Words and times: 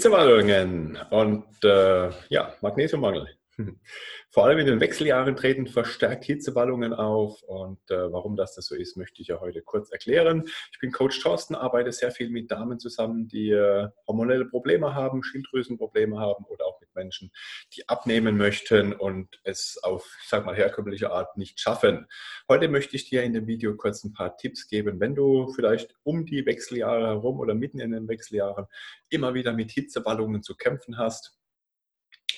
Hitzewallungen 0.00 0.98
und 1.10 1.44
äh, 1.62 2.08
ja, 2.30 2.54
Magnesiummangel. 2.62 3.28
Vor 4.30 4.44
allem 4.44 4.58
in 4.58 4.66
den 4.66 4.80
Wechseljahren 4.80 5.36
treten 5.36 5.66
verstärkt 5.66 6.24
Hitzewallungen 6.24 6.92
auf 6.92 7.42
und 7.42 7.78
äh, 7.90 8.12
warum 8.12 8.36
das, 8.36 8.54
das 8.54 8.66
so 8.66 8.74
ist, 8.74 8.96
möchte 8.96 9.22
ich 9.22 9.28
ja 9.28 9.40
heute 9.40 9.62
kurz 9.62 9.90
erklären. 9.90 10.44
Ich 10.72 10.78
bin 10.80 10.92
Coach 10.92 11.20
Thorsten, 11.20 11.54
arbeite 11.54 11.92
sehr 11.92 12.10
viel 12.10 12.30
mit 12.30 12.50
Damen 12.50 12.78
zusammen, 12.78 13.28
die 13.28 13.50
äh, 13.50 13.88
hormonelle 14.06 14.44
Probleme 14.44 14.94
haben, 14.94 15.22
Schilddrüsenprobleme 15.22 16.18
haben 16.18 16.44
oder 16.44 16.66
auch 16.66 16.80
mit 16.80 16.94
Menschen, 16.94 17.32
die 17.74 17.88
abnehmen 17.88 18.36
möchten 18.36 18.92
und 18.92 19.40
es 19.44 19.78
auf, 19.82 20.16
ich 20.22 20.28
sag 20.28 20.46
mal, 20.46 20.54
herkömmliche 20.54 21.10
Art 21.10 21.36
nicht 21.36 21.60
schaffen. 21.60 22.06
Heute 22.48 22.68
möchte 22.68 22.96
ich 22.96 23.08
dir 23.08 23.22
in 23.22 23.32
dem 23.32 23.46
Video 23.46 23.76
kurz 23.76 24.04
ein 24.04 24.12
paar 24.12 24.36
Tipps 24.36 24.68
geben, 24.68 25.00
wenn 25.00 25.14
du 25.14 25.52
vielleicht 25.54 25.94
um 26.02 26.24
die 26.24 26.46
Wechseljahre 26.46 27.06
herum 27.06 27.40
oder 27.40 27.54
mitten 27.54 27.80
in 27.80 27.92
den 27.92 28.08
Wechseljahren 28.08 28.66
immer 29.08 29.34
wieder 29.34 29.52
mit 29.52 29.70
Hitzewallungen 29.70 30.42
zu 30.42 30.54
kämpfen 30.56 30.98
hast 30.98 31.39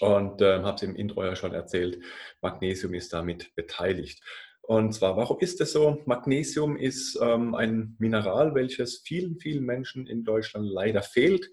und 0.00 0.40
äh, 0.40 0.62
habe 0.62 0.76
es 0.76 0.82
im 0.82 0.96
Intro 0.96 1.24
ja 1.24 1.36
schon 1.36 1.54
erzählt, 1.54 2.02
Magnesium 2.40 2.94
ist 2.94 3.12
damit 3.12 3.54
beteiligt. 3.54 4.22
Und 4.62 4.92
zwar, 4.92 5.16
warum 5.16 5.38
ist 5.40 5.60
das 5.60 5.72
so? 5.72 6.02
Magnesium 6.06 6.76
ist 6.76 7.18
ähm, 7.20 7.54
ein 7.54 7.96
Mineral, 7.98 8.54
welches 8.54 9.00
vielen, 9.00 9.38
vielen 9.38 9.64
Menschen 9.64 10.06
in 10.06 10.24
Deutschland 10.24 10.68
leider 10.70 11.02
fehlt. 11.02 11.50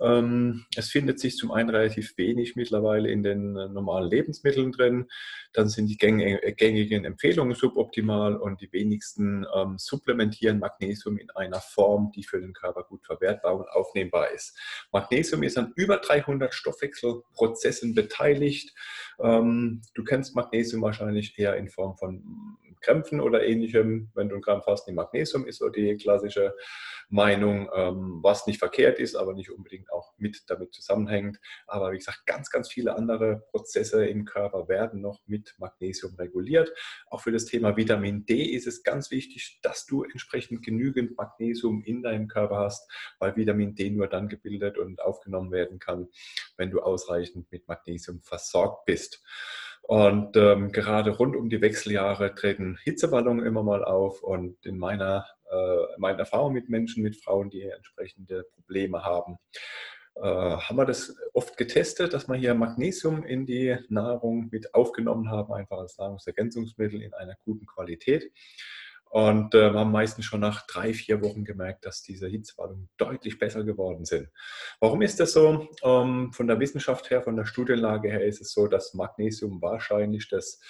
Ähm, 0.00 0.64
es 0.76 0.88
findet 0.88 1.20
sich 1.20 1.36
zum 1.36 1.50
einen 1.50 1.70
relativ 1.70 2.16
wenig 2.16 2.56
mittlerweile 2.56 3.10
in 3.10 3.22
den 3.22 3.56
äh, 3.56 3.68
normalen 3.68 4.08
Lebensmitteln 4.08 4.72
drin. 4.72 5.08
Dann 5.52 5.68
sind 5.68 5.86
die 5.86 5.98
äh, 6.00 6.52
gängigen 6.52 7.04
Empfehlungen 7.04 7.54
suboptimal 7.54 8.36
und 8.36 8.60
die 8.60 8.72
wenigsten 8.72 9.46
ähm, 9.54 9.76
supplementieren 9.78 10.58
Magnesium 10.58 11.18
in 11.18 11.30
einer 11.30 11.60
Form, 11.60 12.12
die 12.14 12.24
für 12.24 12.40
den 12.40 12.52
Körper 12.52 12.84
gut 12.84 13.04
verwertbar 13.04 13.56
und 13.56 13.68
aufnehmbar 13.68 14.30
ist. 14.30 14.58
Magnesium 14.92 15.42
ist 15.42 15.58
an 15.58 15.72
über 15.76 15.98
300 15.98 16.54
Stoffwechselprozessen 16.54 17.94
beteiligt. 17.94 18.74
Ähm, 19.20 19.82
du 19.94 20.04
kennst 20.04 20.34
Magnesium 20.34 20.82
wahrscheinlich 20.82 21.38
eher 21.38 21.56
in 21.56 21.68
Form 21.68 21.96
von 21.96 22.58
Krämpfen 22.82 23.20
oder 23.20 23.44
ähnlichem. 23.44 24.10
Wenn 24.14 24.28
du 24.28 24.34
einen 24.34 24.42
Krampf 24.42 24.66
hast, 24.66 24.86
nimm 24.86 24.96
Magnesium, 24.96 25.46
ist 25.46 25.58
so 25.58 25.68
die 25.68 25.96
klassische 25.96 26.54
Meinung, 27.08 27.70
ähm, 27.74 28.20
was 28.22 28.46
nicht 28.46 28.58
verkehrt 28.58 28.98
ist, 28.98 29.16
aber 29.16 29.34
nicht 29.34 29.50
unbedingt 29.50 29.90
auch 29.92 30.12
mit 30.16 30.44
damit 30.48 30.72
zusammenhängt. 30.72 31.38
Aber 31.66 31.92
wie 31.92 31.98
gesagt, 31.98 32.24
ganz, 32.26 32.50
ganz 32.50 32.70
viele 32.70 32.96
andere 32.96 33.44
Prozesse 33.50 34.06
im 34.06 34.24
Körper 34.24 34.68
werden 34.68 35.00
noch 35.00 35.20
mit 35.26 35.54
Magnesium 35.58 36.14
reguliert. 36.16 36.72
Auch 37.06 37.20
für 37.20 37.32
das 37.32 37.44
Thema 37.44 37.76
Vitamin 37.76 38.24
D 38.24 38.42
ist 38.44 38.66
es 38.66 38.82
ganz 38.82 39.10
wichtig, 39.10 39.58
dass 39.62 39.86
du 39.86 40.04
entsprechend 40.04 40.64
genügend 40.64 41.16
Magnesium 41.16 41.82
in 41.84 42.02
deinem 42.02 42.28
Körper 42.28 42.56
hast, 42.56 42.90
weil 43.18 43.36
Vitamin 43.36 43.74
D 43.74 43.90
nur 43.90 44.08
dann 44.08 44.28
gebildet 44.28 44.78
und 44.78 45.00
aufgenommen 45.00 45.52
werden 45.52 45.78
kann, 45.78 46.08
wenn 46.56 46.70
du 46.70 46.80
ausreichend 46.80 47.50
mit 47.52 47.68
Magnesium 47.68 48.20
versorgt 48.22 48.86
bist. 48.86 49.22
Und 49.82 50.36
ähm, 50.36 50.70
gerade 50.72 51.10
rund 51.10 51.36
um 51.36 51.50
die 51.50 51.60
Wechseljahre 51.60 52.34
treten 52.34 52.78
Hitzewallungen 52.82 53.44
immer 53.44 53.62
mal 53.62 53.84
auf. 53.84 54.22
Und 54.22 54.64
in 54.64 54.78
meiner, 54.78 55.26
äh, 55.50 55.98
meiner 55.98 56.20
Erfahrung 56.20 56.52
mit 56.52 56.68
Menschen, 56.68 57.02
mit 57.02 57.16
Frauen, 57.16 57.50
die 57.50 57.62
entsprechende 57.62 58.46
Probleme 58.54 59.04
haben, 59.04 59.38
äh, 60.16 60.20
haben 60.22 60.76
wir 60.76 60.84
das 60.84 61.16
oft 61.32 61.56
getestet, 61.56 62.12
dass 62.12 62.28
wir 62.28 62.36
hier 62.36 62.54
Magnesium 62.54 63.24
in 63.24 63.46
die 63.46 63.76
Nahrung 63.88 64.48
mit 64.50 64.74
aufgenommen 64.74 65.30
haben, 65.30 65.52
einfach 65.52 65.78
als 65.78 65.98
Nahrungsergänzungsmittel 65.98 67.02
in 67.02 67.14
einer 67.14 67.34
guten 67.44 67.66
Qualität. 67.66 68.30
Und 69.12 69.54
äh, 69.54 69.72
haben 69.72 69.92
meistens 69.92 70.24
schon 70.24 70.40
nach 70.40 70.66
drei, 70.66 70.94
vier 70.94 71.20
Wochen 71.20 71.44
gemerkt, 71.44 71.84
dass 71.84 72.00
diese 72.00 72.28
Hitzewallungen 72.28 72.88
deutlich 72.96 73.38
besser 73.38 73.62
geworden 73.62 74.06
sind. 74.06 74.30
Warum 74.80 75.02
ist 75.02 75.20
das 75.20 75.34
so? 75.34 75.68
Ähm, 75.82 76.32
von 76.32 76.46
der 76.46 76.58
Wissenschaft 76.58 77.10
her, 77.10 77.20
von 77.20 77.36
der 77.36 77.44
Studienlage 77.44 78.08
her 78.08 78.24
ist 78.24 78.40
es 78.40 78.52
so, 78.52 78.68
dass 78.68 78.94
Magnesium 78.94 79.60
wahrscheinlich 79.60 80.30
das 80.30 80.62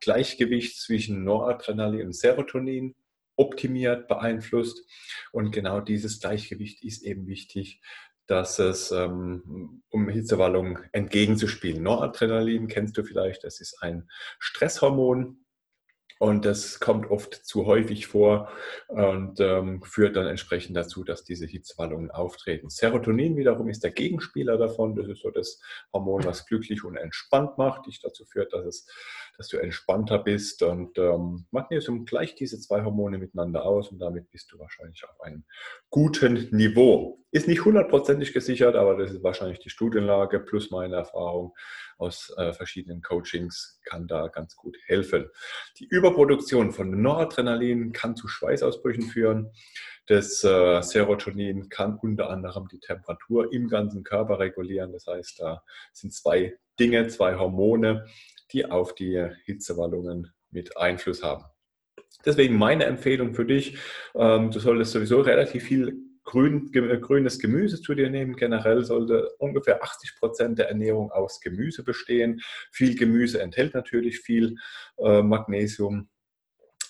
Gleichgewicht 0.00 0.78
zwischen 0.78 1.24
Noradrenalin 1.24 2.08
und 2.08 2.12
Serotonin 2.14 2.94
optimiert, 3.34 4.08
beeinflusst. 4.08 4.86
Und 5.32 5.50
genau 5.50 5.80
dieses 5.80 6.20
Gleichgewicht 6.20 6.84
ist 6.84 7.02
eben 7.02 7.26
wichtig, 7.26 7.80
dass 8.26 8.58
es, 8.58 8.90
ähm, 8.90 9.82
um 9.88 10.10
Hitzewallungen 10.10 10.80
entgegenzuspielen. 10.92 11.82
Noradrenalin 11.82 12.68
kennst 12.68 12.98
du 12.98 13.04
vielleicht, 13.04 13.42
das 13.42 13.62
ist 13.62 13.82
ein 13.82 14.06
Stresshormon, 14.38 15.45
und 16.18 16.44
das 16.46 16.80
kommt 16.80 17.10
oft 17.10 17.34
zu 17.34 17.66
häufig 17.66 18.06
vor 18.06 18.48
und 18.88 19.38
ähm, 19.40 19.82
führt 19.82 20.16
dann 20.16 20.26
entsprechend 20.26 20.76
dazu, 20.76 21.04
dass 21.04 21.24
diese 21.24 21.44
Hitzwallungen 21.44 22.10
auftreten. 22.10 22.70
Serotonin 22.70 23.36
wiederum 23.36 23.68
ist 23.68 23.84
der 23.84 23.90
Gegenspieler 23.90 24.56
davon. 24.56 24.94
Das 24.94 25.08
ist 25.08 25.20
so 25.20 25.30
das 25.30 25.60
Hormon, 25.92 26.24
was 26.24 26.46
glücklich 26.46 26.84
und 26.84 26.96
entspannt 26.96 27.58
macht, 27.58 27.86
dich 27.86 28.00
dazu 28.00 28.24
führt, 28.24 28.52
dass, 28.54 28.64
es, 28.64 28.86
dass 29.36 29.48
du 29.48 29.58
entspannter 29.58 30.18
bist. 30.18 30.62
Und 30.62 30.98
ähm, 30.98 31.46
Magnesium 31.50 32.04
gleicht 32.04 32.40
diese 32.40 32.58
zwei 32.60 32.82
Hormone 32.84 33.18
miteinander 33.18 33.64
aus 33.64 33.90
und 33.90 33.98
damit 33.98 34.30
bist 34.30 34.50
du 34.52 34.58
wahrscheinlich 34.58 35.04
auf 35.04 35.20
einem 35.20 35.44
guten 35.90 36.48
Niveau. 36.50 37.22
Ist 37.30 37.48
nicht 37.48 37.64
hundertprozentig 37.64 38.32
gesichert, 38.32 38.76
aber 38.76 38.96
das 38.96 39.10
ist 39.10 39.22
wahrscheinlich 39.22 39.58
die 39.58 39.70
Studienlage 39.70 40.40
plus 40.40 40.70
meine 40.70 40.96
Erfahrung 40.96 41.54
aus 41.98 42.32
äh, 42.36 42.52
verschiedenen 42.52 43.02
Coachings 43.02 43.80
kann 43.84 44.06
da 44.06 44.28
ganz 44.28 44.56
gut 44.56 44.76
helfen. 44.86 45.28
Die 45.78 45.86
Überproduktion 45.86 46.72
von 46.72 47.02
Noradrenalin 47.02 47.92
kann 47.92 48.16
zu 48.16 48.28
Schweißausbrüchen 48.28 49.04
führen. 49.04 49.50
Das 50.06 50.44
äh, 50.44 50.82
Serotonin 50.82 51.68
kann 51.68 51.98
unter 52.00 52.30
anderem 52.30 52.68
die 52.68 52.80
Temperatur 52.80 53.52
im 53.52 53.68
ganzen 53.68 54.04
Körper 54.04 54.38
regulieren. 54.38 54.92
Das 54.92 55.06
heißt, 55.06 55.40
da 55.40 55.62
sind 55.92 56.14
zwei 56.14 56.56
Dinge, 56.78 57.08
zwei 57.08 57.36
Hormone, 57.36 58.06
die 58.52 58.66
auf 58.66 58.94
die 58.94 59.28
Hitzewallungen 59.44 60.32
mit 60.50 60.76
Einfluss 60.76 61.22
haben. 61.22 61.44
Deswegen 62.24 62.56
meine 62.56 62.84
Empfehlung 62.84 63.34
für 63.34 63.44
dich, 63.44 63.78
ähm, 64.14 64.50
du 64.50 64.58
solltest 64.58 64.92
sowieso 64.92 65.20
relativ 65.20 65.64
viel 65.64 65.96
grün, 66.24 66.70
grünes 66.72 67.38
Gemüse 67.38 67.80
zu 67.80 67.94
dir 67.94 68.10
nehmen. 68.10 68.36
Generell 68.36 68.84
sollte 68.84 69.30
ungefähr 69.38 69.82
80 69.82 70.16
Prozent 70.16 70.58
der 70.58 70.68
Ernährung 70.68 71.10
aus 71.12 71.40
Gemüse 71.40 71.84
bestehen. 71.84 72.40
Viel 72.72 72.96
Gemüse 72.96 73.40
enthält 73.40 73.74
natürlich 73.74 74.20
viel 74.20 74.56
äh, 74.98 75.22
Magnesium. 75.22 76.08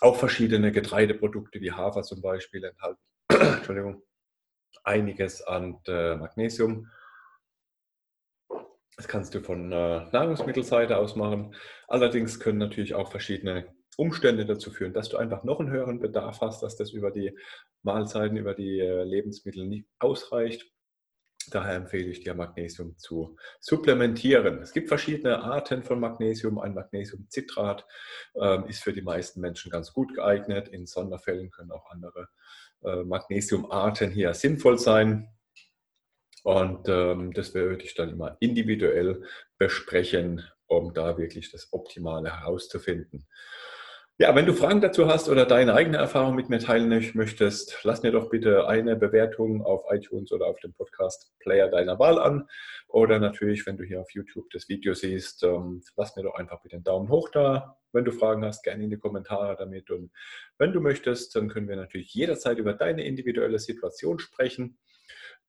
Auch 0.00 0.16
verschiedene 0.16 0.72
Getreideprodukte 0.72 1.60
wie 1.60 1.72
Hafer 1.72 2.02
zum 2.02 2.22
Beispiel 2.22 2.64
enthalten 2.64 3.00
Entschuldigung, 3.28 4.02
einiges 4.84 5.42
an 5.42 5.80
äh, 5.86 6.16
Magnesium. 6.16 6.88
Das 8.96 9.08
kannst 9.08 9.34
du 9.34 9.40
von 9.40 9.72
äh, 9.72 10.04
Nahrungsmittelseite 10.12 10.96
aus 10.96 11.16
machen. 11.16 11.54
Allerdings 11.88 12.38
können 12.38 12.58
natürlich 12.58 12.94
auch 12.94 13.10
verschiedene 13.10 13.66
Umstände 13.96 14.46
dazu 14.46 14.70
führen, 14.70 14.92
dass 14.92 15.08
du 15.08 15.16
einfach 15.16 15.44
noch 15.44 15.60
einen 15.60 15.70
höheren 15.70 16.00
Bedarf 16.00 16.40
hast, 16.40 16.62
dass 16.62 16.76
das 16.76 16.90
über 16.90 17.10
die 17.10 17.36
Mahlzeiten, 17.82 18.36
über 18.36 18.54
die 18.54 18.80
äh, 18.80 19.04
Lebensmittel 19.04 19.66
nicht 19.66 19.86
ausreicht. 19.98 20.70
Daher 21.50 21.74
empfehle 21.74 22.08
ich 22.08 22.20
dir, 22.20 22.34
Magnesium 22.34 22.96
zu 22.96 23.36
supplementieren. 23.60 24.60
Es 24.62 24.72
gibt 24.72 24.88
verschiedene 24.88 25.42
Arten 25.42 25.82
von 25.82 26.00
Magnesium. 26.00 26.58
Ein 26.58 26.74
Magnesiumcitrat 26.74 27.86
ähm, 28.40 28.64
ist 28.66 28.82
für 28.82 28.92
die 28.92 29.02
meisten 29.02 29.40
Menschen 29.40 29.70
ganz 29.70 29.92
gut 29.92 30.14
geeignet. 30.14 30.68
In 30.68 30.86
Sonderfällen 30.86 31.50
können 31.50 31.70
auch 31.70 31.90
andere 31.90 32.28
äh, 32.82 33.04
Magnesiumarten 33.04 34.10
hier 34.10 34.32
sinnvoll 34.32 34.78
sein. 34.78 35.28
Und 36.44 36.90
ähm, 36.90 37.32
das 37.32 37.54
würde 37.54 37.84
ich 37.84 37.94
dann 37.94 38.10
immer 38.10 38.36
individuell 38.38 39.22
besprechen, 39.56 40.44
um 40.66 40.92
da 40.92 41.16
wirklich 41.16 41.50
das 41.50 41.72
Optimale 41.72 42.38
herauszufinden. 42.38 43.26
Ja, 44.18 44.34
wenn 44.36 44.44
du 44.44 44.52
Fragen 44.52 44.82
dazu 44.82 45.08
hast 45.08 45.30
oder 45.30 45.46
deine 45.46 45.72
eigene 45.74 45.96
Erfahrung 45.96 46.36
mit 46.36 46.50
mir 46.50 46.58
teilen 46.58 46.88
möchtest, 47.14 47.78
lass 47.82 48.02
mir 48.02 48.12
doch 48.12 48.28
bitte 48.28 48.68
eine 48.68 48.94
Bewertung 48.94 49.64
auf 49.64 49.86
iTunes 49.90 50.32
oder 50.32 50.46
auf 50.46 50.60
dem 50.60 50.74
Podcast-Player 50.74 51.68
deiner 51.68 51.98
Wahl 51.98 52.18
an. 52.18 52.46
Oder 52.88 53.18
natürlich, 53.18 53.66
wenn 53.66 53.78
du 53.78 53.82
hier 53.82 54.02
auf 54.02 54.10
YouTube 54.12 54.50
das 54.50 54.68
Video 54.68 54.92
siehst, 54.92 55.42
ähm, 55.44 55.82
lass 55.96 56.14
mir 56.14 56.24
doch 56.24 56.34
einfach 56.34 56.60
bitte 56.60 56.76
einen 56.76 56.84
Daumen 56.84 57.08
hoch 57.08 57.30
da. 57.30 57.78
Wenn 57.92 58.04
du 58.04 58.12
Fragen 58.12 58.44
hast, 58.44 58.62
gerne 58.62 58.84
in 58.84 58.90
die 58.90 58.98
Kommentare 58.98 59.56
damit. 59.56 59.90
Und 59.90 60.12
wenn 60.58 60.72
du 60.72 60.80
möchtest, 60.80 61.34
dann 61.34 61.48
können 61.48 61.68
wir 61.68 61.76
natürlich 61.76 62.12
jederzeit 62.12 62.58
über 62.58 62.74
deine 62.74 63.04
individuelle 63.04 63.58
Situation 63.58 64.18
sprechen 64.18 64.76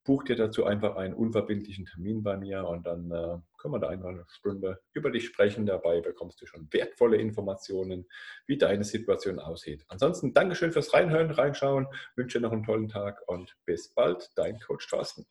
buch 0.06 0.24
dir 0.24 0.36
dazu 0.36 0.64
einfach 0.64 0.96
einen 0.96 1.14
unverbindlichen 1.14 1.86
Termin 1.86 2.24
bei 2.24 2.38
mir 2.38 2.66
und 2.66 2.88
dann 2.88 3.12
äh, 3.12 3.38
können 3.58 3.74
wir 3.74 3.80
da 3.80 3.90
einfach 3.90 4.10
eine 4.10 4.26
Stunde 4.30 4.80
über 4.94 5.12
dich 5.12 5.26
sprechen. 5.26 5.66
Dabei 5.66 6.00
bekommst 6.00 6.42
du 6.42 6.46
schon 6.46 6.68
wertvolle 6.72 7.18
Informationen, 7.18 8.08
wie 8.46 8.58
deine 8.58 8.84
Situation 8.84 9.40
aussieht. 9.40 9.84
Ansonsten 9.90 10.34
Dankeschön 10.34 10.72
fürs 10.72 10.94
Reinhören, 10.94 11.32
Reinschauen, 11.32 11.88
wünsche 12.16 12.38
dir 12.38 12.44
noch 12.44 12.54
einen 12.54 12.64
tollen 12.64 12.88
Tag 12.88 13.22
und 13.28 13.58
bis 13.66 13.94
bald, 13.94 14.30
dein 14.36 14.60
Coach 14.60 14.88
Thorsten. 14.88 15.26